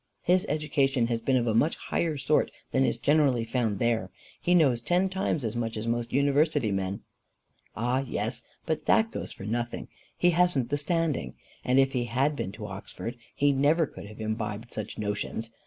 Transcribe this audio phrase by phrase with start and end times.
[0.23, 4.09] His education has been of a much higher sort than is generally found there.
[4.41, 7.01] He knows ten times as much as most university men."
[7.75, 7.99] "Ah!
[7.99, 11.35] yes; but that goes for nothing: he hasn't the standing.
[11.63, 15.51] And if he had been to Oxford, he never could have imbibed such notions.